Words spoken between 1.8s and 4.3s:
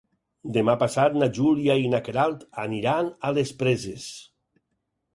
i na Queralt aniran a les Preses.